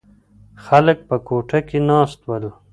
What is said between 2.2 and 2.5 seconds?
ول.